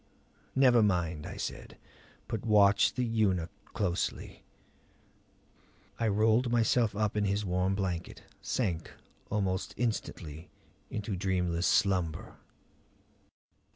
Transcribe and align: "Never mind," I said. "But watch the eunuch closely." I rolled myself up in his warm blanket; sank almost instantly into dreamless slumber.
"Never 0.55 0.81
mind," 0.81 1.27
I 1.27 1.37
said. 1.37 1.77
"But 2.27 2.43
watch 2.43 2.95
the 2.95 3.05
eunuch 3.05 3.51
closely." 3.65 4.43
I 5.99 6.07
rolled 6.07 6.51
myself 6.51 6.95
up 6.95 7.15
in 7.15 7.25
his 7.25 7.45
warm 7.45 7.75
blanket; 7.75 8.23
sank 8.41 8.91
almost 9.29 9.75
instantly 9.77 10.49
into 10.89 11.15
dreamless 11.15 11.67
slumber. 11.67 12.37